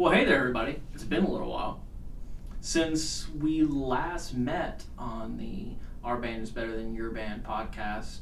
[0.00, 0.80] Well, hey there, everybody.
[0.94, 1.82] It's been a little while
[2.62, 8.20] since we last met on the Our Band is Better Than Your Band podcast.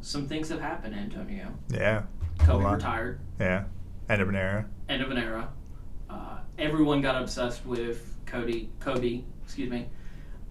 [0.00, 1.54] Some things have happened, Antonio.
[1.68, 2.02] Yeah.
[2.40, 3.66] Kobe retired, Yeah.
[4.08, 4.66] End of an era.
[4.88, 5.48] end of an era.
[6.10, 9.86] Uh, everyone got obsessed with Cody, Kobe, excuse me,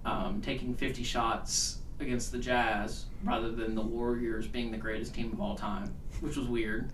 [0.06, 5.34] um, taking 50 shots against the Jazz rather than the Warriors being the greatest team
[5.34, 6.94] of all time, which was weird.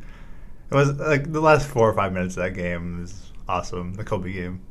[0.71, 3.93] It was like the last four or five minutes of that game was awesome.
[3.93, 4.61] The Kobe game.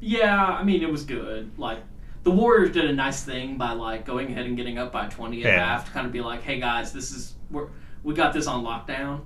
[0.00, 1.50] Yeah, I mean it was good.
[1.58, 1.78] Like
[2.22, 5.44] the Warriors did a nice thing by like going ahead and getting up by twenty
[5.44, 5.64] at Yeah.
[5.66, 7.68] half to kind of be like, hey guys, this is we're,
[8.04, 9.22] we got this on lockdown.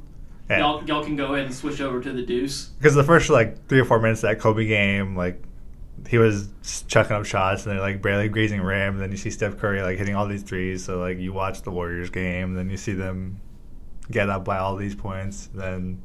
[0.49, 0.59] Yeah.
[0.61, 2.67] Y'all y'all can go ahead and switch over to the deuce.
[2.79, 5.43] Because the first like three or four minutes of that Kobe game, like
[6.09, 6.49] he was
[6.89, 8.99] chucking up shots and they're like barely grazing rim.
[8.99, 10.85] Then you see Steph Curry like hitting all these threes.
[10.85, 13.41] So like you watch the Warriors game, then you see them
[14.11, 15.49] get up by all these points.
[15.55, 16.03] Then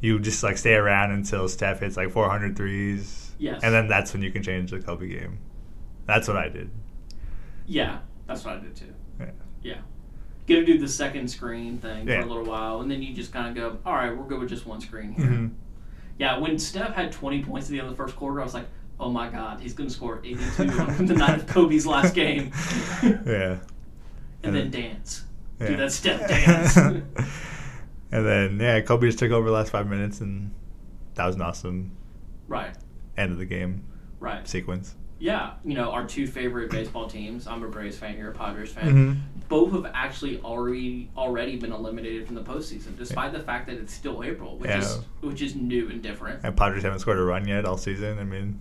[0.00, 3.32] you just like stay around until Steph hits like 400 threes.
[3.38, 3.60] Yes.
[3.62, 5.38] And then that's when you can change the Kobe game.
[6.06, 6.70] That's what I did.
[7.66, 8.92] Yeah, that's what I did too.
[9.18, 9.26] Yeah.
[9.62, 9.76] Yeah.
[10.46, 12.20] Get to do the second screen thing Yeah.
[12.22, 14.40] for a little while, and then you just kind of go, all right, we're good
[14.40, 15.26] with just one screen here.
[15.26, 15.46] hmm
[16.18, 18.54] Yeah, when Steph had 20 points at the end of the first quarter, I was
[18.54, 18.66] like,
[18.98, 22.52] oh my god, he's going to score 82 on the night of Kobe's last game.
[23.02, 23.58] Yeah.
[24.42, 25.24] and then dance.
[25.60, 25.66] Yeah.
[25.68, 26.76] Do that step dance.
[28.12, 30.52] and then yeah, Kobe just took over the last five minutes, and
[31.14, 31.92] that was an awesome
[32.48, 32.74] right,
[33.16, 33.84] end of the game
[34.18, 34.46] right.
[34.48, 34.96] sequence.
[35.18, 38.72] Yeah, you know, our two favorite baseball teams, I'm a Braves fan, you're a Padres
[38.72, 39.48] fan, Mhm.
[39.50, 43.92] both have actually already already been eliminated from the postseason, despite the fact that it's
[43.92, 46.40] still April, which is which is new and different.
[46.42, 48.18] And Padres haven't scored a run yet all season.
[48.18, 48.60] I mean,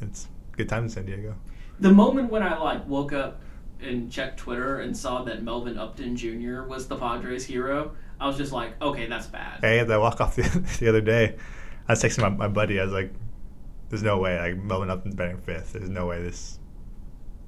[0.00, 1.36] it's good time in San Diego.
[1.78, 3.40] The moment when I like woke up
[3.84, 6.62] and checked Twitter and saw that Melvin Upton Jr.
[6.62, 9.64] was the Padres hero, I was just like, okay, that's bad.
[9.64, 10.42] I had that walk off the,
[10.80, 11.36] the other day.
[11.88, 12.80] I was texting my, my buddy.
[12.80, 13.12] I was like,
[13.90, 14.38] "There's no way.
[14.38, 15.74] Like Melvin Upton's batting fifth.
[15.74, 16.58] There's no way this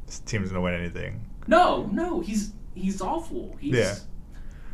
[0.04, 3.56] this team's gonna win anything." No, no, he's he's awful.
[3.58, 3.94] He's, Yeah.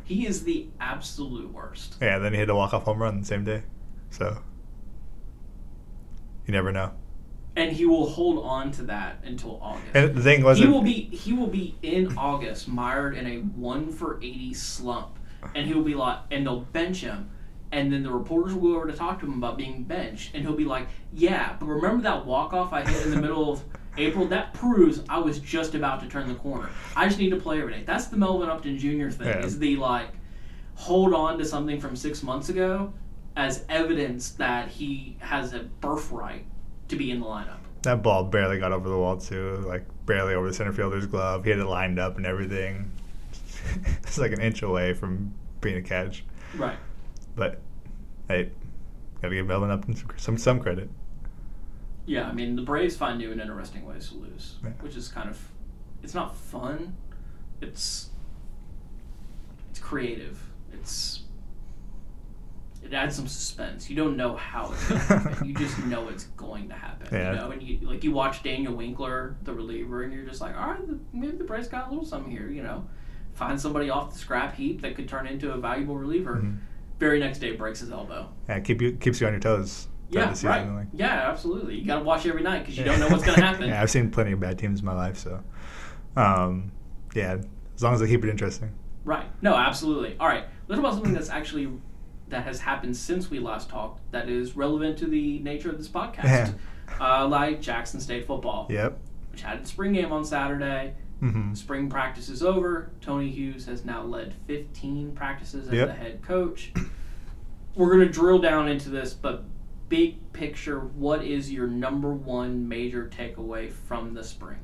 [0.04, 1.96] He is the absolute worst.
[2.02, 2.16] Yeah.
[2.16, 3.62] And then he had to walk off home run the same day.
[4.10, 4.36] So
[6.46, 6.92] you never know.
[7.54, 9.94] And he will hold on to that until August.
[9.94, 13.38] And the thing was, he will be he will be in August mired in a
[13.40, 15.18] one for eighty slump,
[15.54, 17.30] and he'll be like, and they'll bench him,
[17.70, 20.42] and then the reporters will go over to talk to him about being benched, and
[20.42, 23.62] he'll be like, yeah, but remember that walk off I hit in the middle of
[23.98, 24.26] April?
[24.26, 26.70] That proves I was just about to turn the corner.
[26.96, 27.82] I just need to play every day.
[27.84, 29.10] That's the Melvin Upton Jr.
[29.10, 29.26] thing.
[29.26, 29.44] Yeah.
[29.44, 30.08] Is the like
[30.74, 32.92] hold on to something from six months ago
[33.36, 36.44] as evidence that he has a birthright
[36.92, 37.58] to be in the lineup.
[37.82, 41.44] That ball barely got over the wall too, like barely over the center fielder's glove.
[41.44, 42.92] He had it lined up and everything.
[44.02, 46.24] it's like an inch away from being a catch.
[46.56, 46.78] Right.
[47.34, 47.60] But
[48.28, 48.50] hey,
[49.20, 50.88] gotta give Melvin Upton some some credit.
[52.06, 54.70] Yeah, I mean the Braves find new and interesting ways to lose, Yeah.
[54.80, 55.40] which is kind of
[56.02, 56.94] it's not fun.
[57.60, 58.10] It's
[59.70, 60.40] it's creative.
[60.72, 61.21] It's
[62.82, 63.88] it adds some suspense.
[63.88, 65.48] You don't know how it's going to happen.
[65.48, 67.08] you just know it's going to happen.
[67.12, 67.32] Yeah.
[67.32, 70.56] You know, and you like you watch Daniel Winkler, the reliever, and you're just like,
[70.58, 70.80] all right,
[71.12, 72.48] maybe the Braves got a little something here.
[72.48, 72.84] You know,
[73.34, 76.36] find somebody off the scrap heap that could turn into a valuable reliever.
[76.36, 76.58] Mhm.
[76.98, 78.28] Very next day breaks his elbow.
[78.48, 79.88] Yeah, keep you keeps you on your toes.
[80.10, 80.68] Yeah, the season, right.
[80.74, 81.76] like- Yeah, absolutely.
[81.76, 83.68] You got to watch every night because you don't know what's going to happen.
[83.70, 85.42] yeah, I've seen plenty of bad teams in my life, so
[86.16, 86.70] um,
[87.14, 87.38] yeah,
[87.74, 88.70] as long as they keep it interesting.
[89.04, 89.24] Right.
[89.40, 90.16] No, absolutely.
[90.20, 90.44] All right.
[90.68, 91.72] Let's talk about something that's actually
[92.32, 95.86] that has happened since we last talked that is relevant to the nature of this
[95.88, 96.54] podcast.
[97.00, 98.98] Uh, like Jackson State football, Yep.
[99.30, 100.94] which had its spring game on Saturday.
[101.20, 102.90] hmm Spring practice is over.
[103.00, 105.88] Tony Hughes has now led 15 practices as Yep.
[105.88, 106.72] the head coach.
[107.74, 109.44] We're going to drill down into this, but
[109.88, 114.58] big picture, what is your number one major takeaway from the spring?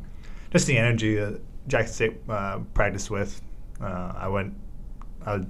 [0.50, 3.40] Just the energy that Jackson State uh, practiced with.
[3.80, 4.54] Uh, I went,
[5.24, 5.40] I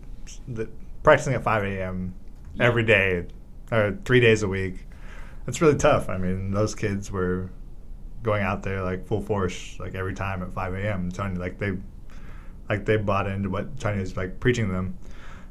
[0.47, 0.69] the,
[1.09, 2.15] practicing at 5 a.m.
[2.61, 3.25] Every day,
[3.73, 4.85] or three days a week.
[5.47, 6.11] It's really tough.
[6.11, 7.49] I mean, those kids were
[8.23, 11.11] going out there like full force, like every time at 5 a.m.
[11.11, 11.79] Tony, like they,
[12.69, 14.99] like they bought into what Tony was like preaching them,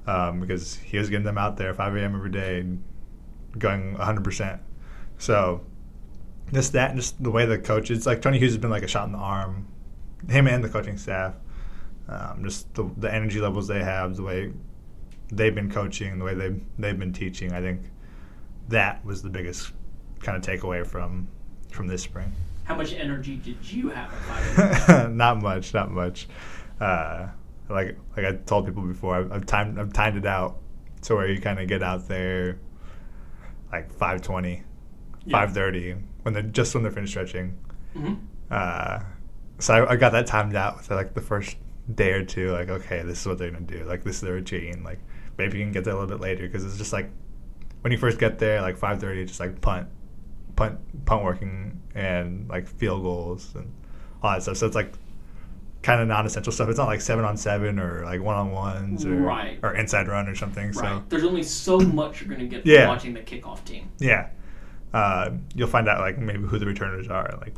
[0.05, 2.13] um, because he was getting them out there 5 a.m.
[2.13, 2.83] every day, and
[3.57, 4.23] going 100.
[4.23, 4.61] percent
[5.17, 5.65] So,
[6.53, 8.87] just that, and just the way the coaches, like Tony Hughes has been like a
[8.87, 9.67] shot in the arm,
[10.29, 11.33] him and the coaching staff.
[12.07, 14.53] Um, just the, the energy levels they have, the way
[15.31, 17.53] they've been coaching, the way they they've been teaching.
[17.53, 17.81] I think
[18.69, 19.71] that was the biggest
[20.19, 21.27] kind of takeaway from
[21.71, 22.31] from this spring.
[22.65, 24.11] How much energy did you have
[24.59, 26.27] at 5 not much, not much.
[26.81, 27.27] Uh,
[27.69, 30.57] like like I told people before, I've, I've timed I've timed it out
[31.03, 32.59] to where you kind of get out there
[33.71, 34.63] like 520,
[35.25, 35.31] Yeah.
[35.31, 37.57] 530 when they're just when they're finished stretching.
[37.93, 38.15] hmm
[38.49, 38.99] Uh,
[39.59, 41.57] so I, I got that timed out with like the first
[41.93, 42.51] day or two.
[42.51, 43.83] Like, okay, this is what they're gonna do.
[43.85, 44.83] Like, this is their routine.
[44.83, 44.99] Like,
[45.37, 47.09] maybe you can get there a little bit later because it's just like
[47.81, 49.87] when you first get there, like 5:30, just like punt,
[50.55, 53.71] punt, punt working and like field goals and
[54.23, 54.57] all that stuff.
[54.57, 54.93] So it's like
[55.83, 56.67] kind of non-essential stuff.
[56.69, 59.59] It's not like seven on seven or like one on ones or Right.
[59.63, 60.67] or inside run or something.
[60.71, 60.75] Right.
[60.75, 62.87] So There's only so much you're going to get from Yeah.
[62.87, 63.89] watching the kickoff team.
[63.99, 64.29] yeah,
[64.93, 67.37] uh, you'll find out like maybe who the returners are.
[67.39, 67.55] Like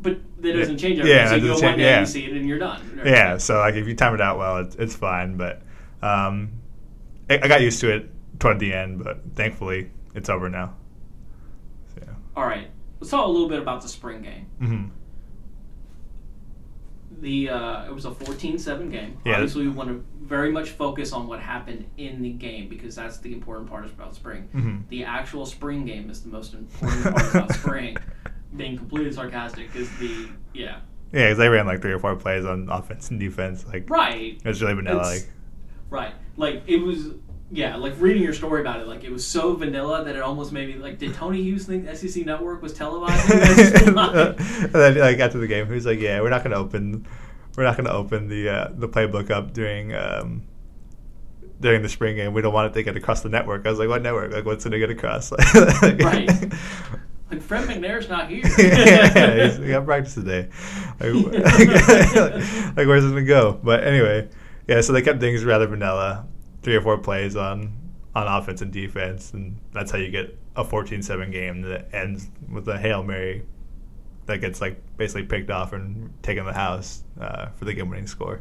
[0.00, 2.00] But that doesn't change Yeah, so you go one day, yeah.
[2.00, 3.02] you see it, and you're done.
[3.04, 5.36] Yeah, so like if you time it out well, it's, it's fine.
[5.36, 5.62] But
[6.00, 6.50] um,
[7.30, 10.74] I, got used to it toward the end, but thankfully it's over now.
[11.94, 12.02] So,
[12.36, 12.68] All right.
[13.00, 14.46] Let's talk a little bit about the spring game.
[14.58, 14.84] hmm
[17.20, 19.18] The uh, it was a 14-7 game.
[19.24, 19.34] Yeah.
[19.34, 23.18] Obviously, we want to very much focus on what happened in the game because that's
[23.18, 24.48] the important part about spring.
[24.52, 27.96] hmm The actual spring game is the most important part about spring.
[28.56, 30.80] Being completely sarcastic is the yeah
[31.12, 33.64] Yeah, because they ran like three or four plays on offense and defense.
[33.66, 35.00] Like right it was really vanilla.
[35.00, 35.32] It's- Like
[35.92, 37.10] right like it was
[37.50, 40.52] yeah like reading your story about it like it was so vanilla that it almost
[40.52, 43.82] made me like did Tony Hughes think SEC Network was televising
[44.64, 47.06] and then like after the game, he was like, "Yeah, we're not gonna open,
[47.56, 50.44] we're not gonna open the uh, the playbook up during." Um,
[51.60, 53.64] during the spring game, we don't want it to get across the network.
[53.64, 54.32] I was like, "What network?
[54.32, 55.30] Like, what's it to get across?"
[55.82, 56.28] Right.
[57.30, 58.42] like Fred McNair's not here.
[58.58, 60.48] yeah, he's, he got practice today.
[60.98, 61.14] Like,
[62.76, 63.60] like, where's it gonna go?
[63.62, 64.28] But anyway,
[64.72, 64.80] yeah.
[64.80, 66.26] So they kept things rather vanilla.
[66.62, 67.72] Three or four plays on
[68.14, 72.68] on offense and defense, and that's how you get a 14-7 game that ends with
[72.68, 73.42] a hail mary
[74.26, 78.40] that gets like basically picked off and taken the house uh, for the game-winning score.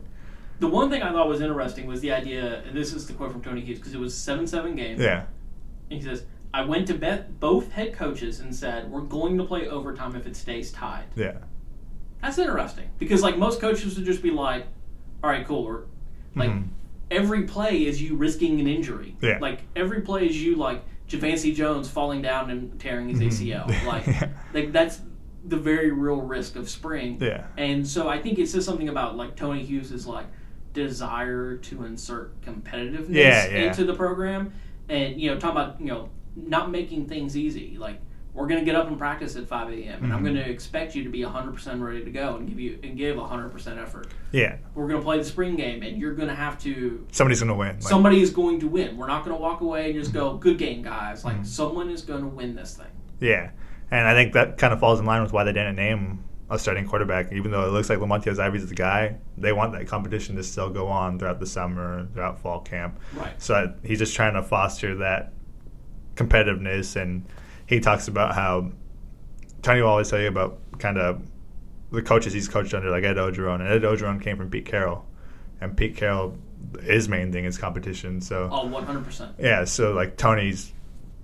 [0.59, 3.31] The one thing I thought was interesting was the idea, and this is the quote
[3.31, 5.01] from Tony Hughes because it was seven seven game.
[5.01, 5.25] Yeah,
[5.89, 9.43] And he says, "I went to bet both head coaches and said we're going to
[9.43, 11.37] play overtime if it stays tied." yeah,
[12.21, 14.67] That's interesting because like most coaches would just be like,
[15.23, 15.85] "All right, cool." Or
[16.35, 16.67] like Mhm.
[17.09, 19.15] every play is you risking an injury.
[19.21, 19.37] Yeah.
[19.41, 23.65] Like every play is you like Javancy Jones falling down and tearing his ACL.
[23.67, 23.85] Mhm.
[23.87, 24.29] Like Yeah.
[24.53, 25.01] like that's
[25.45, 27.17] the very real risk of spring.
[27.19, 30.27] yeah, And so I think it says something about like Tony Hughes' like
[30.73, 33.57] desire to insert competitiveness Yeah, yeah.
[33.67, 34.53] into the program,
[34.89, 37.75] and you know talking about you know not making things easy.
[37.77, 37.99] Like
[38.33, 40.03] we're gonna get up and practice at 5 a.m.
[40.03, 40.25] and I'm Mhm.
[40.27, 43.17] gonna expect you to be 100 percent ready to go and give you and give
[43.17, 44.07] 100 percent effort.
[44.31, 44.55] yeah.
[44.73, 47.05] We're gonna play the spring game, and you're gonna have to.
[47.11, 47.73] Somebody's gonna win.
[47.75, 48.95] Like, Somebody is going to win.
[48.97, 51.45] We're not gonna walk away and just go, "Good game, guys." Like Mhm.
[51.45, 52.87] someone is gonna win this thing.
[53.19, 53.49] Yeah,
[53.91, 56.19] and I think that kind of falls in line with why they didn't name
[56.49, 59.15] a starting quarterback, even though it looks like Lamontiez Ivy's the guy.
[59.37, 62.99] They want that competition to still go on throughout the summer, throughout fall camp.
[63.15, 63.31] Right.
[63.41, 65.31] So I, he's just trying to foster that
[66.15, 67.23] competitiveness, and
[67.71, 68.69] he talks about how
[69.61, 71.21] Tony will always tell you about kind of
[71.91, 75.05] the coaches he's coached under, like Ed Orgeron, and Ed Orgeron came from Pete Carroll,
[75.61, 76.37] and Pete Carroll,
[76.83, 78.19] his main thing is competition.
[78.21, 79.35] So Oh, 100 percent.
[79.39, 80.73] yeah, so like Tony's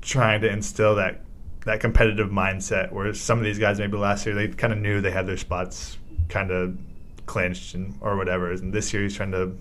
[0.02, 1.22] trying to instill that
[1.66, 5.02] that competitive mindset where some of these guys maybe last year they kind of knew
[5.02, 5.98] they had their spots
[6.30, 6.78] kind of
[7.26, 9.52] clinched and or whatever, and this year he's trying to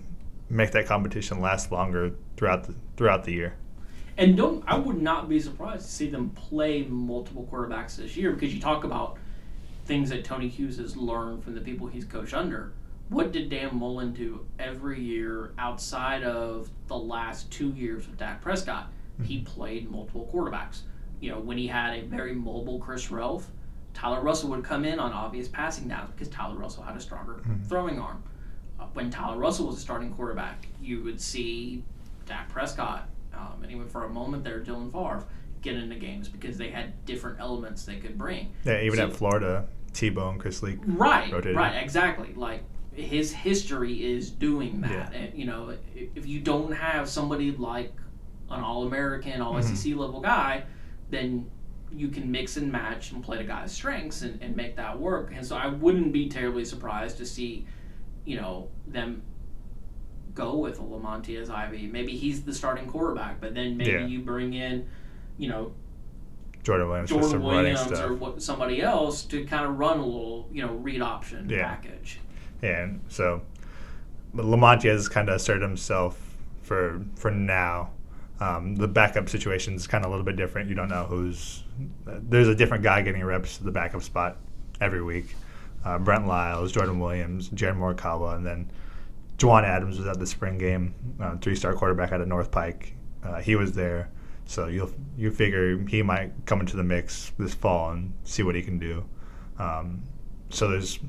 [0.49, 3.55] make that competition last longer throughout the throughout the year.
[4.17, 8.31] And don't I would not be surprised to see them play multiple quarterbacks this year
[8.31, 9.17] because you talk about
[9.85, 12.73] things that Tony Hughes has learned from the people he's coached under.
[13.09, 18.41] What did Dan Mullen do every year outside of the last two years with Dak
[18.41, 18.91] Prescott?
[19.23, 20.81] He played multiple quarterbacks.
[21.21, 23.45] You know, when he had a very mobile Chris Relf,
[23.93, 27.41] Tyler Russell would come in on obvious passing downs because Tyler Russell had a stronger
[27.67, 28.21] throwing arm.
[28.79, 31.83] Uh, when Tyler Russell was a starting quarterback, you would see
[32.27, 35.25] Dak Prescott, um, and even for a moment there, Dylan Favre
[35.61, 38.51] get into games because they had different elements they could bring.
[38.63, 40.79] Yeah, even So- at Florida, Tebow, Chris Leak.
[40.85, 41.55] Right, rotated.
[41.57, 42.33] right, exactly.
[42.35, 42.63] Like
[42.93, 45.13] his history is doing that.
[45.13, 45.19] Yeah.
[45.19, 47.93] And, you know, if- you don't have somebody like
[48.49, 49.63] an All-American, All Mhm.
[49.63, 50.63] SEC level guy,
[51.09, 51.49] then
[51.91, 55.31] you can mix and match and play the guy's strengths and, and make that work.
[55.33, 57.65] And so I wouldn't be terribly surprised to see,
[58.25, 59.21] you know, them
[60.37, 61.87] go with a Lamontiez Ivy.
[61.87, 64.05] Maybe he's the starting quarterback, but then maybe Yeah.
[64.05, 64.85] you bring in,
[65.37, 65.71] you know,
[66.63, 68.09] Jordan Williams for Jordan Williams stuff.
[68.09, 71.63] or what, somebody else to kind of run a little, you know, read option Yeah.
[71.67, 72.19] package.
[72.61, 73.41] And so,
[74.33, 76.19] but Lamontiez has kind of asserted himself
[76.63, 77.89] for for now.
[78.39, 80.69] Um, the backup situation is kind of a little bit different.
[80.69, 81.63] You don't know who's.
[82.05, 84.37] There's a different guy getting reps to the backup spot
[84.79, 85.35] every week.
[85.83, 88.69] Uh, Brent Lyles, Jordan Williams, Jared Morikawa, and then
[89.37, 92.93] Juwan Adams was at the spring game, uh, three-star quarterback out of North Pike.
[93.23, 94.09] Uh, he was there.
[94.45, 98.55] So you'll you figure he might come into the mix this fall and see what
[98.55, 99.03] he can do.
[99.59, 100.01] Um,
[100.49, 100.99] so there's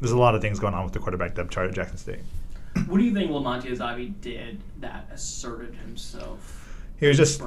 [0.00, 2.20] there's a lot of things going on with the quarterback depth chart at Jackson State.
[2.88, 6.82] What do you think Lamontiez Ivy did that asserted himself?
[6.98, 7.40] He was just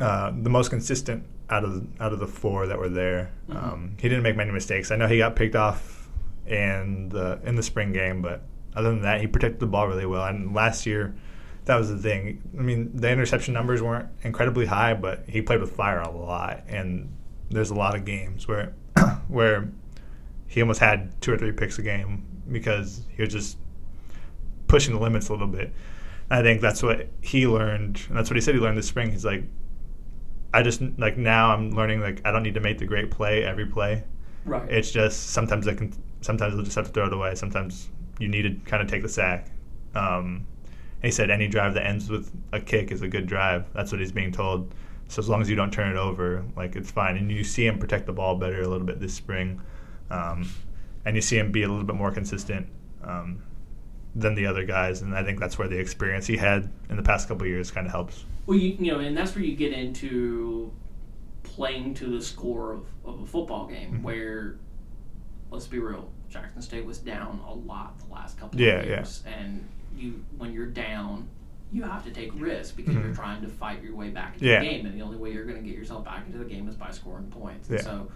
[0.00, 3.30] uh, the most consistent out of out of the four that were there.
[3.48, 3.56] Mhm.
[3.56, 4.90] Um, he didn't make many mistakes.
[4.90, 6.08] I know he got picked off
[6.46, 8.42] in the in the spring game, but
[8.74, 10.24] other than that, he protected the ball really well.
[10.24, 11.14] And last year,
[11.64, 12.42] that was the thing.
[12.58, 16.64] I mean, the interception numbers weren't incredibly high, but he played with fire a lot.
[16.68, 17.14] And
[17.50, 18.74] there's a lot of games where
[19.28, 19.70] where
[20.46, 23.58] he almost had two or three picks a game because he was just
[24.66, 25.72] pushing the limits a little bit.
[26.30, 29.10] I think that's what he learned, and that's what he said he learned this spring.
[29.10, 29.44] He's like,
[30.52, 33.44] I just like now I'm learning like I don't need to make the great play
[33.44, 34.04] every play.
[34.44, 34.70] Right.
[34.70, 37.34] It's just sometimes I can sometimes I'll just have to throw it away.
[37.34, 39.48] Sometimes you need to kind of take the sack.
[39.94, 40.46] Um,
[41.02, 43.66] he said any drive that ends with a kick is a good drive.
[43.74, 44.74] That's what he's being told.
[45.08, 47.16] So as long as you don't turn it over, like it's fine.
[47.16, 49.60] And you see him protect the ball better a little bit this spring,
[50.10, 50.48] um,
[51.04, 52.66] and you see him be a little bit more consistent
[53.02, 53.42] um,
[54.14, 55.02] than the other guys.
[55.02, 57.70] And I think that's where the experience he had in the past couple of years
[57.70, 58.24] kind of helps.
[58.46, 60.72] Well, you, you know, and that's where you get into
[61.42, 64.02] playing to the score of, of a football game Mhm.
[64.02, 64.56] where,
[65.50, 69.22] let's be real, Jackson State was down a lot the last couple Yeah, of years.
[69.24, 71.28] And you, when you're down,
[71.70, 73.14] you have to take risks because you're Mhm.
[73.14, 74.58] trying to fight your way back into Yeah.
[74.60, 74.84] the game.
[74.84, 76.90] And the only way you're going to get yourself back into the game is by
[76.90, 77.70] scoring points.
[77.70, 77.80] Yeah.
[77.80, 78.10] so,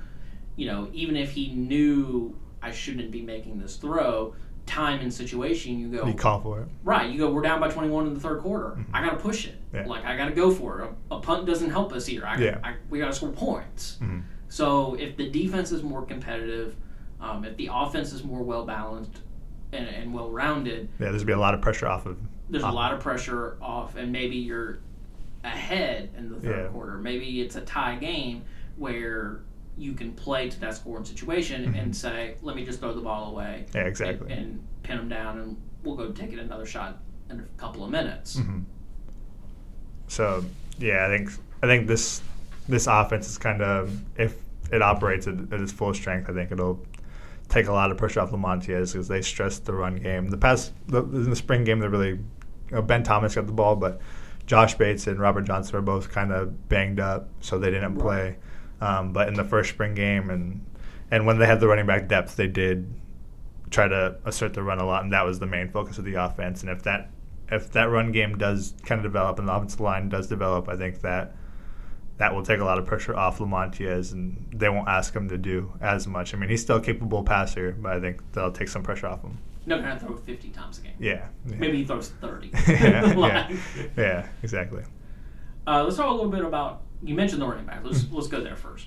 [0.57, 4.35] you know, even if he knew I shouldn't be making this throw,
[4.67, 6.69] time and situation, you go, You call for it.
[6.83, 7.33] Right, you go.
[7.33, 8.71] We're down by 21 in the third quarter.
[8.81, 8.85] Mhm.
[8.93, 9.55] I got to push it.
[9.73, 9.87] Yeah.
[9.87, 10.91] Like I got to go for it.
[11.11, 12.27] A, a punt doesn't help us here.
[12.27, 12.59] I, Yeah.
[12.65, 13.99] I, we got to score points.
[14.03, 14.23] Mhm.
[14.49, 16.75] So if the defense is more competitive,
[17.21, 19.19] um, if the offense is more well balanced
[19.73, 22.17] and, and well rounded, Yeah, there's be a lot of pressure off of.
[22.49, 24.79] there's off a lot of pressure off, and maybe you're
[25.45, 26.69] ahead in the third Yeah.
[26.69, 26.99] quarter.
[26.99, 28.43] Maybe it's a tie game
[28.77, 29.41] where
[29.77, 31.83] you can play to that scoring situation Mhm.
[31.83, 34.33] and say, "Let me just throw the ball away." Yeah, exactly.
[34.33, 36.99] And, and pin them down, and we'll go take it another shot
[37.31, 38.39] in a couple of minutes.
[38.39, 38.61] hmm
[40.09, 40.45] So
[40.79, 41.31] yeah, I think
[41.63, 42.23] I think this
[42.69, 44.37] this offense is kind of if
[44.73, 46.81] it operates at, at its full strength, I think it'll
[47.49, 50.29] take a lot of pressure off Lamontiez because they stressed the run game.
[50.29, 52.21] The past the, in the spring game, they really you
[52.71, 54.01] know, Ben Thomas got the ball, but
[54.47, 58.37] Josh Bates and Robert Johnson were both kind of banged up, so they didn't play.
[58.81, 60.65] Um, but in the first spring game and
[61.11, 62.93] and when they had the running back depth, they did
[63.71, 66.15] try to assert the run a lot, and that was the main focus of the
[66.15, 66.63] offense.
[66.63, 67.11] And if that
[67.51, 70.77] if that run game does kind of develop and the offensive line does develop, I
[70.77, 71.35] think that
[72.19, 75.39] that will take a lot of pressure off Lamontiez, and they won't ask him to
[75.39, 76.35] do as much.
[76.35, 79.23] I mean, he's still a capable passer, but I think that'll take some pressure off
[79.23, 79.39] him.
[79.67, 80.93] Not gonna throw 50 times a game.
[80.99, 81.27] Yeah.
[81.47, 81.57] yeah.
[81.57, 82.51] Maybe he throws 30.
[82.69, 83.57] yeah, yeah,
[83.97, 84.83] yeah, exactly.
[85.67, 86.83] Uh, let's talk a little bit about.
[87.03, 87.85] You mentioned the running back.
[87.85, 88.15] Let's Mm-hmm.
[88.17, 88.87] let's go there first.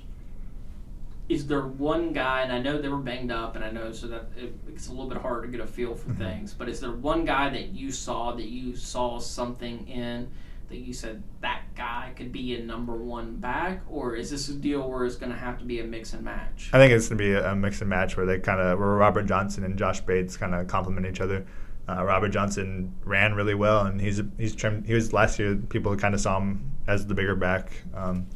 [1.30, 4.08] Is there one guy, and I know they were banged up, and I know so
[4.08, 6.22] that it, it's a little bit hard to get a feel for Mm-hmm.
[6.22, 6.54] things.
[6.54, 10.30] But is there one guy that you saw that you saw something in
[10.72, 14.54] that you said that guy could be a number one back, or is this a
[14.54, 16.70] deal where it's going to have to be a mix and match?
[16.74, 18.90] I think it's going to be a, mix and match where they kind of where
[18.90, 21.46] Robert Johnson and Josh Bates kind of complement each other.
[21.88, 24.86] Uh, Robert Johnson ran really well, and he's he's trimmed.
[24.86, 25.56] He was last year.
[25.56, 28.28] People kind of saw him as the bigger back, um,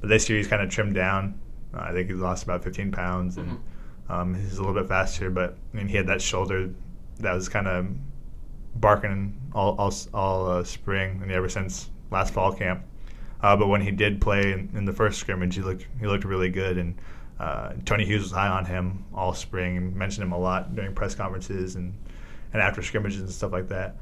[0.00, 1.40] but this year he's kind of trimmed down.
[1.74, 3.58] Uh, I think he lost about 15 pounds, and
[4.08, 5.30] um, he's a little bit faster.
[5.30, 6.70] But I mean, he had that shoulder
[7.18, 7.86] that was kind of
[8.76, 12.82] barking all all, all uh, spring and ever since last fall camp.
[13.42, 16.24] Uh, but when he did play in, in the first scrimmage, he looked he looked
[16.24, 16.94] really good, and
[17.38, 20.94] uh, Tony Hughes was high on him all spring and mentioned him a lot during
[20.94, 21.94] press conferences and
[22.52, 23.96] and after scrimmages and stuff like that.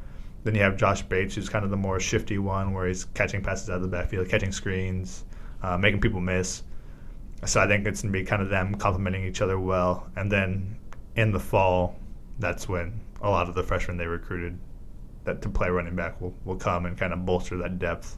[0.44, 3.42] Then you have Josh Bates, who's kind of the more shifty one, where he's catching
[3.42, 5.24] passes out of the backfield, catching screens,
[5.62, 6.62] uh, making people miss.
[7.44, 10.08] So I think it's going to be kind of them complementing each other well.
[10.16, 10.76] And then
[11.16, 11.96] in the fall,
[12.38, 14.58] that's when a lot of the freshmen they recruited
[15.24, 18.16] that to play running back will, will come and kind of bolster that depth.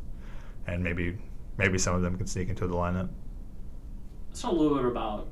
[0.67, 1.19] And maybe
[1.57, 3.09] maybe some of them can sneak into the lineup.
[4.29, 5.29] Let's talk a little bit about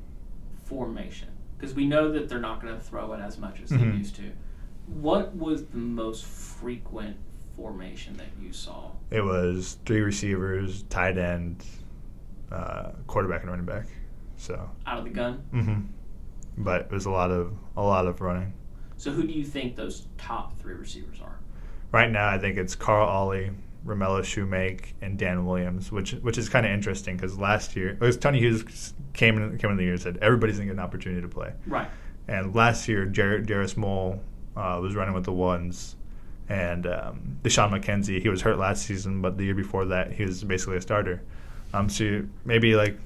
[0.65, 3.77] formation because we know that they're not going to throw it as much as they
[3.77, 3.97] Mhm.
[3.97, 4.31] used to.
[4.87, 7.17] What was the most frequent
[7.55, 8.91] formation that you saw?
[9.11, 11.63] It was three receivers, tight end,
[12.51, 13.87] uh, quarterback, and running back.
[14.37, 15.43] So, Out of the gun.
[15.51, 15.79] hmm
[16.57, 18.51] but it was a lot of a lot of running.
[18.99, 21.39] So who do you think those top three receivers are?
[21.93, 23.49] Right now, I think it's Carl Ollie,
[23.85, 28.01] Romello Shoemake, and Dan Williams, which which is kind of interesting because last year it
[28.01, 30.81] was Tony Hughes came in came in the year and said everybody's gonna get an
[30.81, 31.53] opportunity to play.
[31.65, 31.87] Right.
[32.27, 34.21] And last year, Jared Jarris Mole
[34.57, 35.95] uh, was running with the ones,
[36.49, 38.21] and um, Deshaun McKenzie.
[38.21, 41.21] He was hurt last season, but the year before that, he was basically a starter.
[41.73, 42.97] Um, so maybe like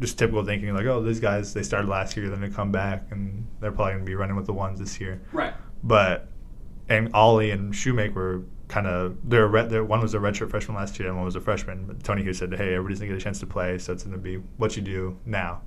[0.00, 3.06] just typical thinking, like, oh, these guys they started last year, then they come back,
[3.10, 5.20] and they're probably going to be running with the ones this year.
[5.32, 5.54] Right.
[5.82, 6.28] But
[6.88, 10.76] and Ollie and Shoemaker were kind of they're, red, they're one was a redshirt freshman
[10.76, 11.84] last year and one was a freshman.
[11.86, 14.18] But Tony Hughes said, "Hey, everybody's gonna get a chance to play, so it's gonna
[14.18, 15.62] be what you do now."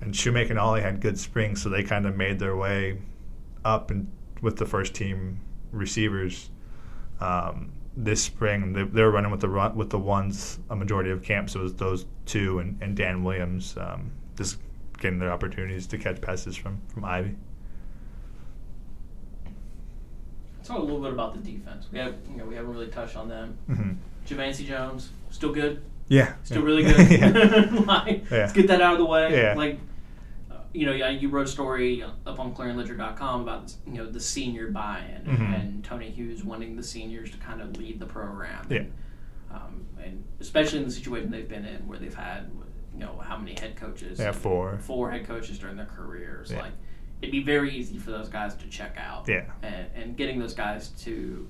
[0.00, 2.98] And Shoemaker and Ollie had good springs, so they kind of made their way
[3.64, 4.10] up and
[4.42, 5.40] with the first team
[5.72, 6.50] receivers
[7.20, 8.72] um, this spring.
[8.72, 11.54] They, they were running with the run, with the ones a majority of camps.
[11.54, 14.58] It was those two and, and Dan Williams um, just
[14.98, 17.34] getting their opportunities to catch passes from from Ivy.
[20.56, 21.86] Let's talk a little bit about the defense.
[21.92, 23.56] We have, you know, we haven't really touched on them.
[23.66, 23.92] hmm
[24.26, 25.82] Javancy Jones, still good.
[26.08, 26.64] Yeah, Still yeah.
[26.66, 27.10] really good.
[27.10, 27.80] yeah.
[27.86, 28.38] like, Yeah.
[28.38, 29.32] Let's get that out of the way.
[29.40, 29.54] Yeah.
[29.54, 29.78] Like,
[30.76, 34.70] you know, yeah, you wrote a story up on ClarionLedger.com about you know the senior
[34.70, 35.60] buy-in Mhm.
[35.60, 38.66] and Tony Hughes wanting the seniors to kind of lead the program.
[38.70, 38.84] Yeah.
[39.50, 42.50] Um, and especially in the situation they've been in, where they've had
[42.92, 44.18] you know how many head coaches?
[44.18, 44.78] Yeah, four.
[44.78, 46.50] Four head coaches during their careers.
[46.50, 46.62] Yeah.
[46.62, 46.72] Like,
[47.20, 49.26] it'd be very easy for those guys to check out.
[49.28, 49.44] Yeah.
[49.62, 51.48] And, and getting those guys to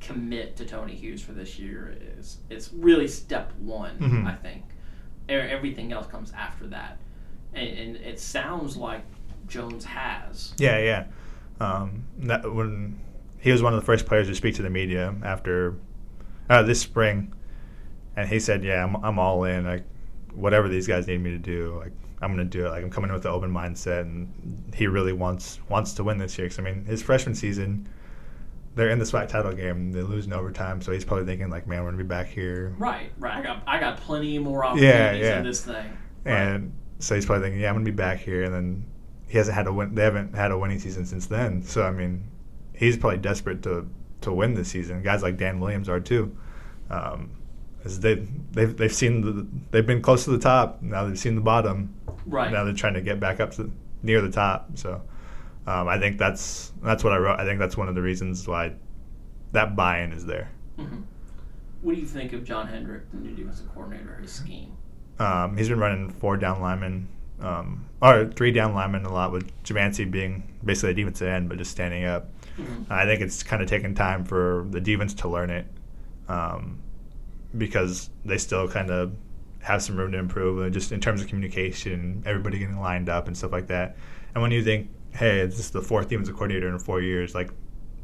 [0.00, 4.26] commit to Tony Hughes for this year is it's really step one, Mhm.
[4.26, 4.64] I think.
[5.28, 6.98] Everything else comes after that,
[7.54, 9.02] and, and it sounds like
[9.46, 10.54] Jones has.
[10.58, 11.04] Yeah, yeah.
[11.60, 12.98] Um, that, when
[13.38, 15.76] he was one of the first players to speak to the media after
[16.50, 17.32] uh, this spring,
[18.16, 19.64] and he said, "Yeah, I'm, I'm all in.
[19.64, 19.84] Like,
[20.32, 21.92] whatever these guys need me to do, like,
[22.22, 22.70] I'm going to do it.
[22.70, 26.18] Like, I'm coming in with an open mindset." And he really wants wants to win
[26.18, 26.46] this year.
[26.46, 27.88] Because I mean, his freshman season,
[28.74, 29.92] they're in the SWAC title game.
[29.92, 32.26] They lose in overtime, so he's probably thinking, like, "Man, we're going to be back
[32.26, 33.36] here." Right, right.
[33.36, 35.38] I got I got plenty more opportunities yeah.
[35.38, 35.98] in this thing.
[36.24, 38.84] And so he's probably thinking, yeah, I'm gonna be back here, and then
[39.26, 39.94] he hasn't had a win.
[39.94, 41.62] They haven't had a winning season since then.
[41.62, 42.24] So I mean,
[42.74, 43.88] he's probably desperate to
[44.22, 45.02] to win this season.
[45.02, 46.36] Guys like Dan Williams are too.
[46.90, 47.30] Um,
[47.84, 48.14] as they
[48.52, 50.82] they've they've seen the they've been close to the top.
[50.82, 51.94] Now they've seen the bottom.
[52.26, 52.50] Right.
[52.50, 53.70] Now they're trying to get back up to
[54.02, 54.70] near the top.
[54.76, 55.02] So
[55.66, 57.38] um, I think that's that's what I wrote.
[57.38, 58.72] I think that's one of the reasons why
[59.52, 60.50] that buy-in is there.
[60.76, 61.02] hmm
[61.82, 64.76] What do you think of John Hendrick, the new defensive coordinator, his scheme?
[65.18, 67.08] Um, he's been running four down linemen,
[67.40, 71.58] um, or three down linemen a lot, with Javancy being basically a defensive end, but
[71.58, 72.30] just standing up.
[72.58, 72.90] Mhm.
[72.90, 75.66] I think it's kind of taken time for the defense to learn it
[76.28, 76.78] um,
[77.56, 79.12] because they still kind of
[79.60, 83.26] have some room to improve, uh, just in terms of communication, everybody getting lined up
[83.26, 83.96] and stuff like that.
[84.34, 87.50] And when you think, hey, this is the fourth defensive coordinator in four years, like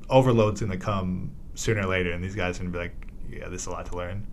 [0.08, 3.06] overload's going to come sooner or later, and these guys are going to be like,
[3.30, 4.26] yeah, this is a lot to learn.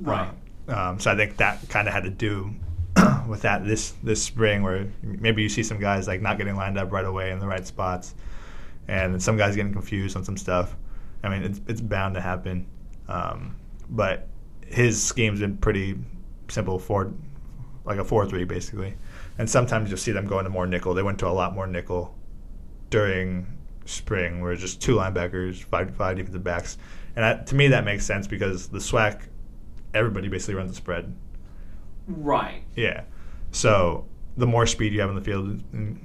[0.00, 0.28] Right.
[0.28, 0.32] Uh,
[0.68, 2.54] um, so I think that kind of had to do
[3.28, 6.78] with that this this spring, where maybe you see some guys like not getting lined
[6.78, 8.14] up right away in the right spots,
[8.88, 10.76] and some guys getting confused on some stuff.
[11.22, 12.66] I mean, it's it's bound to happen.
[13.08, 13.56] Um,
[13.88, 14.28] but
[14.66, 15.96] his scheme's been pretty
[16.48, 17.12] simple four,
[17.84, 18.94] like a four three basically,
[19.38, 20.94] and sometimes you'll see them go into more nickel.
[20.94, 22.14] They went to a lot more nickel
[22.90, 23.46] during
[23.84, 26.78] spring, where it's just two linebackers, five five defensive backs,
[27.14, 29.22] and that, to me that makes sense because the SWAC,
[29.96, 31.14] everybody basically runs the spread.
[32.06, 32.62] Right.
[32.76, 33.04] Yeah,
[33.50, 34.06] so
[34.36, 35.96] the more speed you have in the field, mm,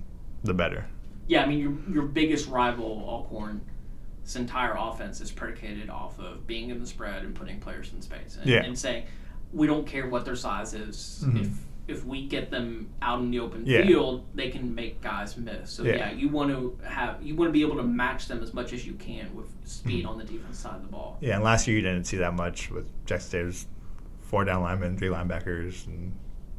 [0.44, 0.86] the better.
[1.28, 6.70] Yeah, I mean your your biggest rival, Alcorn's entire offense is predicated off of being
[6.70, 8.64] in the spread and putting players in space and, Yeah.
[8.64, 9.06] and saying
[9.54, 11.24] we don't care what their size is.
[11.28, 11.42] Mhm.
[11.42, 11.50] If
[11.88, 13.82] if we get them out in the open Yeah.
[13.86, 15.70] field, they can make guys miss.
[15.72, 15.96] So Yeah.
[15.96, 16.12] yeah.
[16.12, 18.86] you want to have you want to be able to match them as much as
[18.88, 20.10] you can with speed Mhm.
[20.10, 21.18] on the defense side of the ball.
[21.22, 23.68] Yeah, and last year you didn't see that much with Jackson State.
[24.32, 26.14] Four down linemen, three linebackers, and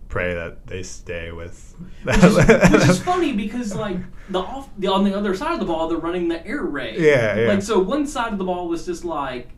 [0.09, 1.75] pray that they stay with.
[2.05, 3.97] Which is, which is funny because like
[4.31, 7.01] the off the on the other side of the ball they're running the air raid.
[7.01, 7.49] Yeah, yeah.
[7.49, 9.49] Like so one side of the ball was just like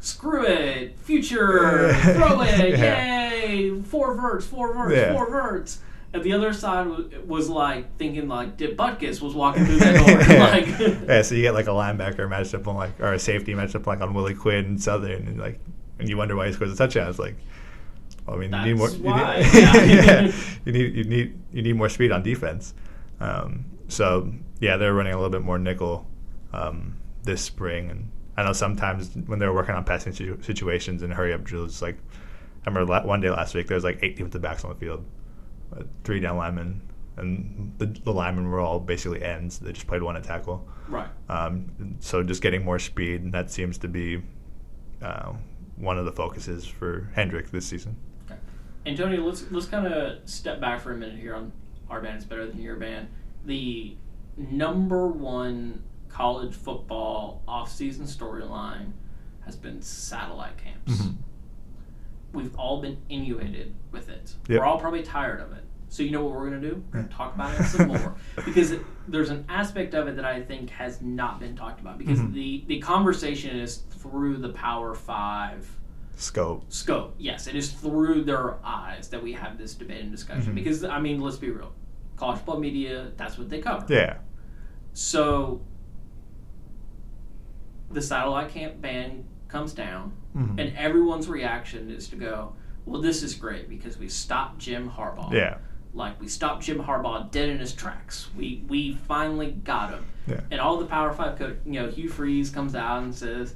[0.00, 3.32] screw it, future, throw it, Yeah.
[3.42, 5.14] yay, four verts, four verts, Yeah.
[5.14, 5.80] four verts.
[6.12, 10.06] And the other side was, was like thinking like Dick Butkus was walking through that
[10.06, 10.34] door.
[10.36, 10.44] yeah.
[10.46, 13.86] like yeah, so you get like a linebacker matchup on like or a safety matchup
[13.86, 15.58] like on Willie Quinn and Southern, and like
[15.98, 17.08] and you wonder why he scores a touchdown.
[17.08, 17.36] It's like,
[18.26, 18.88] well, I mean, you need more.
[18.88, 20.22] That's you need, yeah.
[20.26, 20.32] yeah,
[20.64, 22.74] you need you need you need more speed on defense.
[23.20, 26.06] Um, so yeah, they're running a little bit more nickel
[26.52, 31.12] um, this spring, and I know sometimes when they're working on passing situ- situations and
[31.12, 31.96] hurry up drills, like
[32.66, 34.76] I remember la- one day last week there was like eight defensive backs on the
[34.76, 35.04] field,
[35.76, 36.80] uh, three down linemen,
[37.16, 39.58] and the, the linemen were all basically ends.
[39.58, 40.66] They just played one at tackle.
[40.88, 41.08] right.
[41.28, 44.20] Um, so just getting more speed, and that seems to be
[45.00, 45.32] uh,
[45.76, 47.96] one of the focuses for Hendrick this season.
[48.84, 51.52] Antonio, let's let's kind of step back for a minute here on
[51.90, 53.08] our band is better than your band.
[53.44, 53.96] The
[54.36, 58.92] number one college football off-season storyline
[59.44, 60.92] has been satellite camps.
[61.02, 61.16] Mhm.
[62.32, 64.34] We've all been inundated with it.
[64.48, 64.60] Yep.
[64.60, 65.64] We're all probably tired of it.
[65.88, 66.82] So you know what we're gonna do?
[66.92, 70.24] We're gonna talk about it some more because it, there's an aspect of it that
[70.24, 72.32] I think has not been talked about because Mhm.
[72.32, 75.68] the the conversation is through the Power Five
[76.16, 76.64] Scope.
[76.72, 77.14] scope.
[77.18, 80.52] Yes, it is through their eyes that we have this debate and discussion.
[80.52, 80.56] Mhm.
[80.56, 81.72] Because I mean, let's be real,
[82.16, 83.86] college football media that's what they cover.
[83.88, 84.18] Yeah.
[84.92, 85.60] So
[87.90, 90.58] the satellite camp ban comes down, Mhm.
[90.58, 95.32] and everyone's reaction is to go, "Well, this is great because we stopped Jim Harbaugh.
[95.32, 95.58] Yeah.
[95.96, 98.28] Like we stopped Jim Harbaugh dead in his tracks.
[98.36, 100.40] We we finally got him." Yeah.
[100.50, 103.54] And all the Power Five coach, you know, Hugh Freeze comes out and says,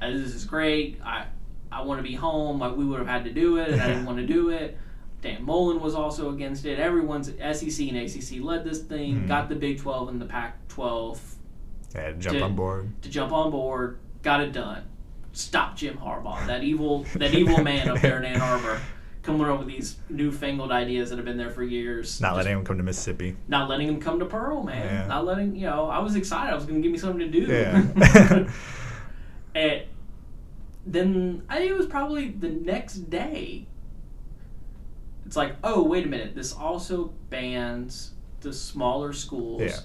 [0.00, 1.00] "Uh, "This is great.
[1.04, 1.26] I
[1.70, 2.58] I want to be home.
[2.58, 4.78] Like we would have had to do it, and I didn't want to do it."
[5.20, 6.78] Dan Mullen was also against it.
[6.78, 9.28] Everyone's SEC and ACC led this thing, Mhm.
[9.28, 11.20] got the Big Twelve and the Pac twelve
[11.94, 12.12] Yeah.
[12.12, 13.02] Jump To- on board.
[13.02, 14.82] to jump on board, got it done.
[15.32, 18.80] Stop Jim Harbaugh, that evil that evil man up there in Ann Arbor,
[19.24, 22.20] coming up with these newfangled ideas that have been there for years.
[22.20, 23.36] Not letting him come to Mississippi.
[23.48, 24.84] not letting them come to Pearl, man.
[24.84, 25.06] Yeah.
[25.06, 25.86] Not letting you know.
[25.86, 26.52] I was excited.
[26.52, 27.46] I was going to give me something to do.
[27.50, 28.48] Yeah.
[29.54, 29.82] and
[30.86, 33.66] then I think it was probably the next day.
[35.26, 36.34] It's like, oh wait a minute.
[36.34, 39.76] This also bans the smaller schools Yeah.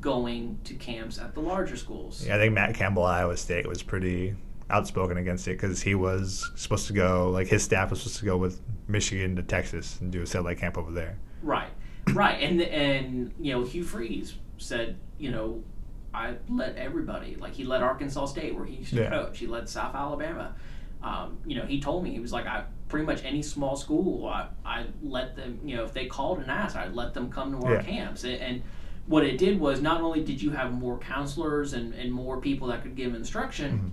[0.00, 2.26] going to camps at the larger schools.
[2.26, 4.34] Yeah, I think Matt Campbell, Iowa State, was pretty
[4.70, 8.24] outspoken against it because he was supposed to go, like his staff was supposed to
[8.24, 11.18] go with Michigan to Texas and do a satellite camp over there.
[11.42, 11.70] Right,
[12.12, 15.62] right, and and you know Hugh Freeze said, you know,
[16.12, 19.10] I let everybody like he let Arkansas State where he used to Yeah.
[19.10, 19.38] coach.
[19.38, 20.54] He let South Alabama.
[21.02, 24.26] Um, you know, he told me he was like, I pretty much any small school,
[24.26, 25.58] I, I let them.
[25.64, 27.82] You know, if they called and asked, I'd let them come to our Yeah.
[27.82, 28.24] camps.
[28.24, 28.62] And, and
[29.06, 32.68] what it did was not only did you have more counselors and, and more people
[32.68, 33.88] that could give instruction, Mm-hmm.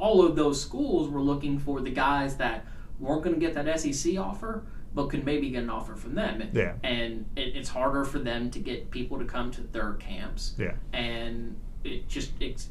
[0.00, 2.64] All of those schools were looking for the guys that
[2.98, 6.42] weren't going to get that SEC offer, but could maybe get an offer from them.
[6.52, 6.74] Yeah.
[6.82, 10.54] And it, it's harder for them to get people to come to their camps.
[10.58, 10.72] Yeah.
[10.92, 12.70] And it just, it's,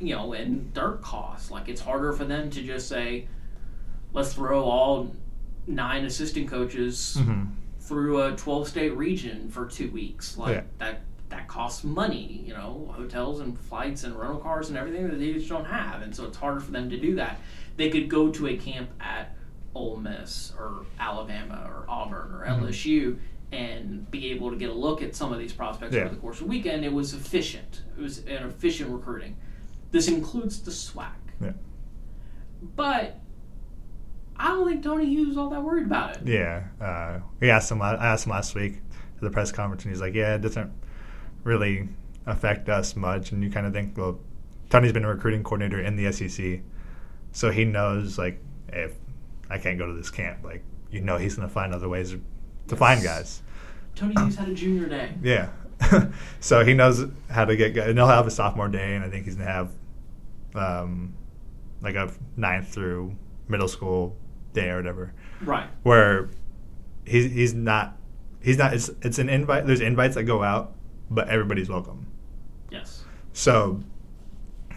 [0.00, 1.50] you know, and their costs.
[1.50, 3.28] Like, it's harder for them to just say,
[4.12, 5.14] let's throw all
[5.66, 7.44] nine assistant coaches hmm
[7.82, 10.36] through a 12 state region for two weeks.
[10.38, 10.62] Like, Yeah.
[10.78, 11.00] that.
[11.50, 15.48] Costs money, you know, hotels and flights and rental cars and everything that they just
[15.48, 17.40] don't have, and so it's harder for them to do that.
[17.76, 19.34] They could go to a camp at
[19.74, 22.44] Ole Miss or Alabama or Auburn or.
[22.46, 23.18] LSU
[23.50, 26.02] and be able to get a look at some of these prospects Yeah.
[26.02, 26.84] over the course of the weekend.
[26.84, 27.82] It was efficient.
[27.98, 29.36] It was an efficient recruiting.
[29.90, 31.10] This includes the SWAC.
[31.40, 31.54] Yeah.
[32.76, 33.18] But
[34.36, 36.28] I don't think Tony Hughes was all that worried about it.
[36.28, 36.62] Yeah.
[36.80, 37.82] Uh, we asked him.
[37.82, 38.80] I asked him last week
[39.16, 40.70] at the press conference, and he's like, "Yeah, it doesn't
[41.44, 41.88] really
[42.26, 44.18] affect us much." And you kind of think, well,
[44.68, 46.60] Tony's been a recruiting coordinator in the SEC,
[47.32, 48.94] so he knows like if
[49.48, 52.14] I can't go to this camp, like you know he's going to find other ways
[52.68, 53.42] to find guys.
[53.96, 55.12] Tony Hughes had a junior day.
[55.22, 55.48] Yeah.
[56.40, 57.88] so he knows how to get guys.
[57.88, 59.70] And he'll have a sophomore day, and I think he's going to have
[60.54, 61.14] um,
[61.80, 63.16] like a ninth through
[63.48, 64.14] middle school
[64.52, 65.68] day or whatever Right.
[65.82, 66.28] where
[67.04, 67.96] he's he's not
[68.42, 70.74] he's not it's it's an invite there's invites that go out
[71.10, 72.06] but everybody's welcome
[72.70, 73.04] Yes.
[73.32, 73.80] so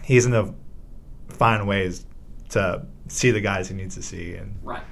[0.02, 0.54] he's gonna
[1.28, 2.06] find ways
[2.50, 4.82] to see the guys he needs to see and Right.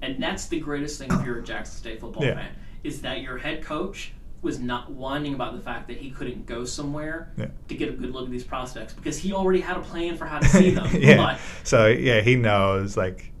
[0.00, 2.34] And that's the greatest thing if you're a Jackson State football Yeah.
[2.36, 2.50] fan
[2.84, 6.64] is that your head coach was not whining about the fact that he couldn't go
[6.64, 7.46] somewhere Yeah.
[7.66, 10.26] to get a good look at these prospects because he already had a plan for
[10.26, 10.88] how to see them.
[10.94, 13.32] yeah But, so yeah he knows like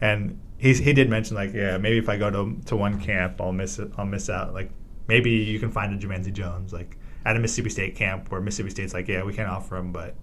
[0.00, 3.40] and he's he did mention like yeah maybe if I go to to one camp
[3.40, 4.70] I'll miss it I'll miss out like
[5.08, 8.70] maybe you can find a Javancy Jones like at a Mississippi State camp where Mississippi
[8.70, 10.14] State's like yeah we can't offer him but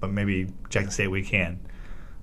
[0.00, 1.58] but maybe Jackson State we can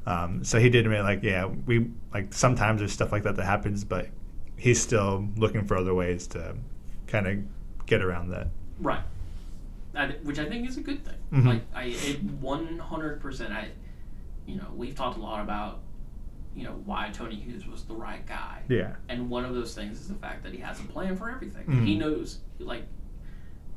[0.06, 3.46] um, so he did admit like yeah we like sometimes there's stuff like that that
[3.46, 4.08] happens but
[4.58, 6.56] he's still looking for other ways to
[7.08, 8.48] kind of get around that
[8.80, 9.02] right.
[9.96, 11.16] I, which I think is a good thing.
[11.32, 11.46] Mhm.
[11.48, 13.54] Like I, it one hundred percent.
[13.54, 13.70] I,
[14.46, 15.80] you know, we've talked a lot about,
[16.56, 18.62] you know, why Tony Hughes was the right guy.
[18.70, 21.30] yeah And one of those things is the fact that he has a plan for
[21.30, 21.66] everything.
[21.66, 21.86] Mhm.
[21.86, 22.84] He knows, like,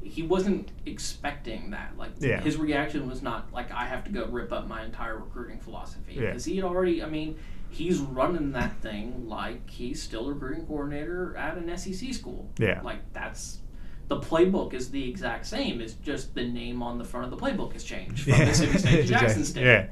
[0.00, 1.94] he wasn't expecting that.
[1.98, 2.40] Like, Yeah.
[2.40, 6.14] his reaction was not like, I have to go rip up my entire recruiting philosophy.
[6.14, 6.26] Yeah.
[6.26, 7.36] Because he had already, I mean,
[7.70, 12.48] he's running that thing like he's still a recruiting coordinator at an SEC school.
[12.58, 12.80] Yeah.
[12.82, 13.60] Like, that's.
[14.06, 15.82] The playbook is the exact same.
[15.82, 18.96] It's just the name on the front of the playbook has changed from Mississippi State
[19.02, 19.64] to Jackson State.
[19.66, 19.86] Yeah,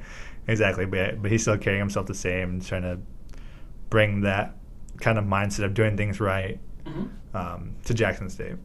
[0.47, 0.85] exactly.
[0.85, 2.99] But but he's still carrying himself the same trying to
[3.89, 4.55] bring that
[4.99, 8.55] kind of mindset of doing things right hmm um, to Jackson State.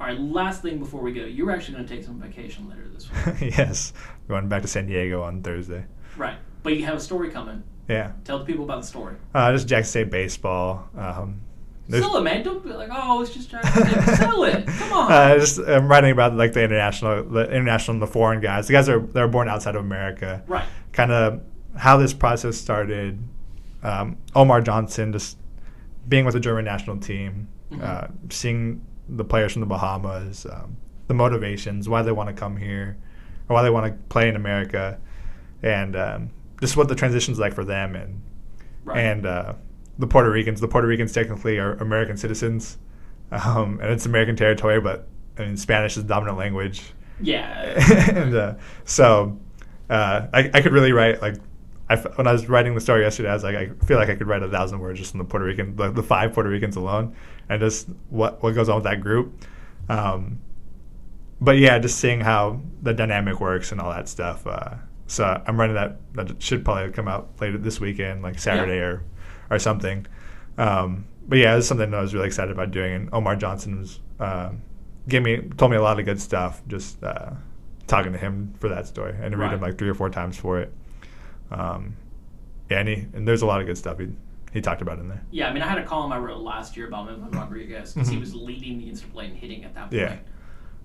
[0.00, 2.86] All right, last thing before we go, you're actually going to take some vacation later
[2.92, 3.08] this
[3.40, 3.92] week, yes,
[4.28, 5.84] going back to San Diego on Thursday.
[6.18, 6.36] right?
[6.62, 7.62] But you have a story coming.
[7.88, 9.16] Yeah, Tell the people about the story.
[9.34, 10.88] uh, just Jackson State baseball.
[10.96, 11.40] Um,
[11.88, 12.42] there's- Sell it, man.
[12.42, 14.66] Don't be like, oh, it's just trying to sell it.
[14.66, 15.12] Come on.
[15.12, 18.66] Uh, just I'm writing about like the international, the international and the foreign guys.
[18.66, 20.42] The guys that are that are born outside of America.
[20.46, 20.64] right.
[20.92, 21.40] Kind of
[21.76, 23.18] how this process started.
[23.82, 25.36] Um, Omar Johnson just
[26.08, 27.82] being with the German national team, Mhm.
[27.82, 32.56] uh, seeing the players from the Bahamas, um, the motivations, why they want to come
[32.56, 32.96] here,
[33.48, 34.98] or why they want to play in America,
[35.62, 38.20] and um, just what the transition's like for them, and
[38.84, 38.98] Right.
[38.98, 39.52] and uh,
[39.98, 40.60] the Puerto Ricans.
[40.60, 42.78] The Puerto Ricans technically are American citizens,
[43.30, 46.82] um, and it's American territory, but I mean Spanish is the dominant language,
[47.20, 47.62] yeah.
[48.14, 48.54] and uh,
[48.84, 49.38] so
[49.88, 51.36] uh, I, I could really write like.
[51.88, 54.16] I when I was writing the story yesterday, I was like, I feel like I
[54.16, 56.74] could write a thousand words just on the Puerto Rican, the, the five Puerto Ricans
[56.74, 57.14] alone,
[57.48, 59.44] and just what what goes on with that group.
[59.88, 60.40] Um,
[61.40, 64.44] but yeah, just seeing how the dynamic works and all that stuff.
[64.48, 64.74] Uh,
[65.06, 65.98] so I'm running that.
[66.14, 69.04] That should probably come out later this weekend, like Saturday or
[69.50, 70.06] or something.
[70.58, 72.92] Um, but yeah, it was something that I was really excited about doing.
[72.94, 74.50] And Omar Johnson was uh,
[75.08, 76.62] gave me told me a lot of good stuff.
[76.68, 77.30] Just uh,
[77.86, 80.36] talking to him for that story, and to read him like three or four times
[80.36, 80.72] for it.
[81.50, 81.96] Um,
[82.70, 84.08] yeah, and, he, and there's a lot of good stuff he
[84.52, 85.22] he talked about in there.
[85.30, 88.16] Yeah, I mean, I had a column I wrote last year about Rodriguez because he
[88.16, 88.20] Mhm.
[88.20, 90.00] was leading the interplay and hitting at that point.
[90.00, 90.16] Yeah.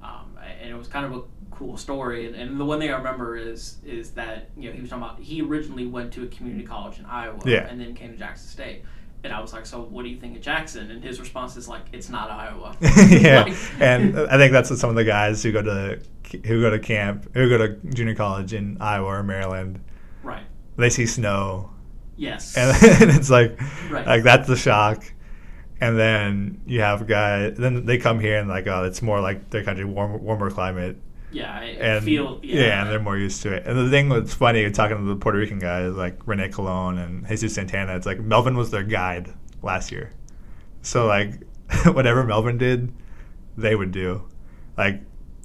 [0.04, 1.22] Um, and it was kind of a
[1.52, 2.26] cool story.
[2.28, 5.04] And, and the one thing I remember is is that you know he was talking
[5.04, 7.68] about he originally went to a community college in Iowa Yeah.
[7.68, 8.84] and then came to Jackson State.
[9.24, 10.90] And I was like, so what do you think of Jackson?
[10.90, 12.76] And his response is like, it's not Iowa.
[13.08, 16.00] yeah, Like- and I think that's what some of the guys who go to
[16.46, 19.80] who go to camp, who go to junior college in Iowa or Maryland,
[20.24, 20.44] right.
[20.78, 21.70] they see snow,
[22.16, 22.56] Yes.
[22.58, 23.60] and, and it's like,
[23.92, 24.08] Right.
[24.08, 25.04] like that's the shock.
[25.82, 27.58] And then you have guys.
[27.58, 30.96] Then they come here and like, oh, it's more like their country, warm, warmer climate,
[31.32, 32.82] yeah, I and feel yeah.
[32.82, 33.66] and they're more used to it.
[33.66, 37.28] And the thing that's funny, talking to the Puerto Rican guys like Rene Colon and
[37.28, 40.12] Jesus Santana, it's like Melvin was their guide last year,
[40.82, 41.42] so like
[41.86, 42.92] whatever Melvin did,
[43.58, 44.24] they would do,
[44.78, 45.02] like,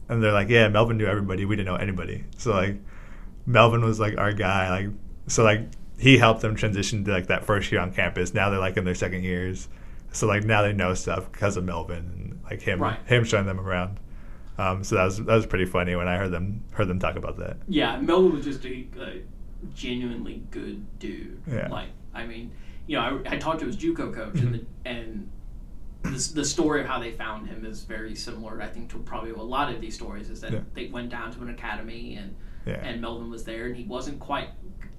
[0.08, 2.76] and they're like, yeah, Melvin knew everybody, we didn't know anybody, so like,
[3.46, 4.88] Melvin was like our guy, like,
[5.28, 5.60] so like
[5.98, 8.34] he helped them transition to like that first year on campus.
[8.34, 9.68] Now they're like in their second years,
[10.12, 12.98] so like now they know stuff because of Melvin and like him Right.
[13.06, 13.98] him showing them around.
[14.58, 17.16] Um, so that was that was pretty funny when I heard them heard them talk
[17.16, 17.58] about that.
[17.68, 19.20] Yeah, Melvin was just a, a
[19.74, 21.40] genuinely good dude.
[21.46, 21.68] Yeah.
[21.68, 22.52] Like, I mean,
[22.86, 24.46] you know, I, I talked to his JUCO coach, Mm-hmm.
[24.46, 25.30] and the, and
[26.02, 28.62] the, the story of how they found him is very similar.
[28.62, 30.60] I think to probably a lot of these stories is that Yeah.
[30.74, 32.74] they went down to an academy and Yeah.
[32.82, 34.48] and Melvin was there, and he wasn't quite.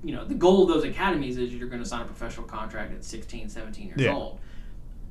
[0.03, 2.93] You know, the goal of those academies is you're going to sign a professional contract
[2.93, 4.13] at 16, 17 years Yeah.
[4.13, 4.39] old.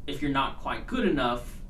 [0.07, 1.61] If you're not quite good enough,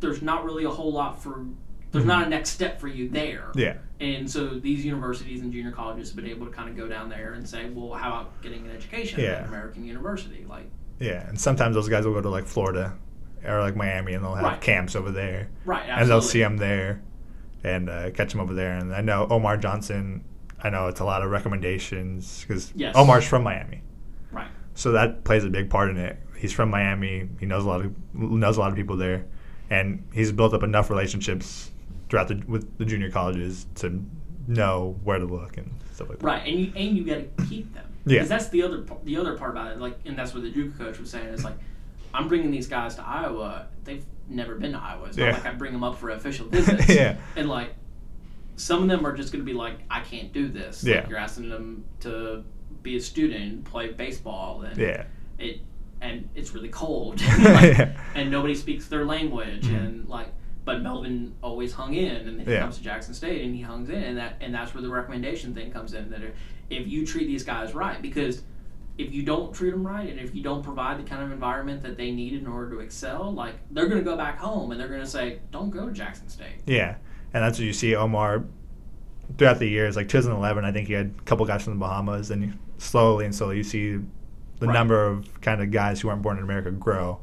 [0.00, 1.44] there's not really a whole lot for.
[1.90, 2.08] There's Mhm.
[2.08, 3.50] not a next step for you there.
[3.54, 6.86] Yeah, And so these universities and junior colleges have been able to kind of go
[6.86, 9.38] down there and say, well, how about getting an education at Yeah.
[9.42, 10.44] an American university?
[10.48, 11.26] Like, yeah.
[11.28, 12.94] And sometimes those guys will go to like Florida
[13.46, 14.60] or like Miami, and they'll have Right.
[14.60, 17.00] camps over there, right, and they'll see them there,
[17.64, 18.74] and uh, catch them over there.
[18.76, 20.24] And I know Omar Johnson.
[20.62, 22.94] I know it's a lot of recommendations because Yes.
[22.96, 23.82] Omar's from Miami.
[24.30, 24.48] Right.
[24.74, 26.18] so that plays a big part in it.
[26.36, 27.28] He's from Miami.
[27.40, 29.24] He knows a lot of knows a lot of people there,
[29.70, 31.70] and he's built up enough relationships
[32.08, 34.02] throughout the with the junior colleges to
[34.46, 36.24] know where to look and stuff like that.
[36.24, 37.84] Right, and you and you got to keep them.
[38.06, 38.14] Yeah.
[38.18, 39.78] Because that's the other the other part about it.
[39.78, 41.26] Like, and that's what the JUCO coach was saying.
[41.28, 41.56] It's like,
[42.14, 43.66] I'm bringing these guys to Iowa.
[43.84, 45.08] They've never been to Iowa.
[45.08, 45.32] It's Yeah.
[45.32, 46.88] not like I bring them up for official visits.
[46.88, 47.18] Yeah.
[47.36, 47.74] And like,
[48.56, 50.82] some of them are just going to be like, I can't do this.
[50.82, 51.00] Yeah.
[51.00, 52.44] Like, you're asking them to
[52.82, 55.04] be a student, play baseball, and Yeah,
[55.38, 55.60] it
[56.00, 57.92] and it's really cold like, Yeah.
[58.14, 59.76] and nobody speaks their language Mhm.
[59.86, 60.28] and like
[60.64, 62.60] but Melvin always hung in and he Yeah.
[62.60, 65.54] comes to Jackson State and he hungs in and that and that's where the recommendation
[65.54, 66.20] thing comes in that
[66.70, 68.42] if you treat these guys right because
[68.98, 71.80] if you don't treat them right and if you don't provide the kind of environment
[71.82, 74.80] that they need in order to excel like they're going to go back home and
[74.80, 76.96] they're going to say don't go to Jackson State yeah,
[77.32, 78.44] and that's what you see Omar
[79.36, 79.94] throughout the years.
[79.96, 83.34] Like 2011, I think he had a couple guys from the Bahamas, and slowly and
[83.34, 83.98] slowly you see
[84.60, 84.72] the Right.
[84.74, 87.20] number of kind of guys who aren't born in America grow.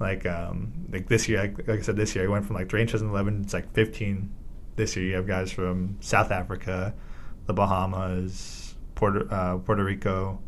[0.00, 2.68] Like um, like this year, like, like I said, this year he went from like
[2.68, 3.42] three in 2011.
[3.42, 4.28] It's like 15
[4.76, 5.04] this year.
[5.06, 6.92] You have guys from South Africa,
[7.46, 10.40] the Bahamas, Puerto uh, Puerto Rico,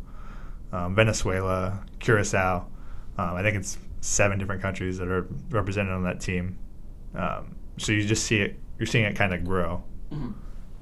[0.73, 2.67] um, Venezuela, Curacao.
[3.19, 6.59] Um, I think it's seven different countries that are represented on that team.
[7.15, 8.59] Um, so you just see it.
[8.79, 10.35] You're seeing it kind of grow, Mhm.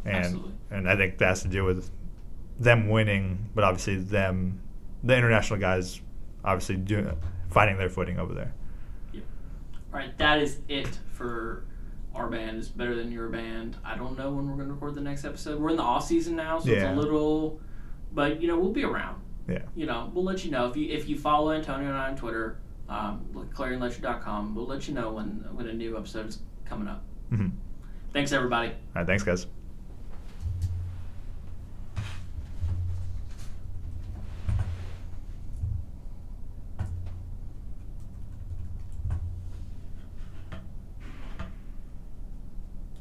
[0.05, 0.53] and Absolutely.
[0.71, 1.91] and I think that has to do with
[2.59, 4.61] them winning, but obviously them,
[5.05, 6.01] the international guys,
[6.45, 7.15] obviously doing
[7.51, 8.53] finding their footing over there.
[9.15, 9.21] All
[9.93, 11.65] All right, that is it for
[12.15, 12.59] our band.
[12.59, 13.77] It's better than your band.
[13.85, 15.61] I don't know when we're going to record the next episode.
[15.61, 17.61] We're in the off season now, so it's a little,
[18.13, 19.21] but you know we'll be around.
[19.49, 19.63] Yeah.
[19.77, 22.17] You know we'll let you know if you if you follow Antonio and I on
[22.17, 24.55] Twitter, um, clarionledger.com.
[24.55, 27.05] We'll let you know when when a new episode is coming up.
[27.29, 27.49] hmm
[28.13, 28.69] Thanks everybody.
[28.69, 29.07] All right.
[29.07, 29.47] Thanks, guys.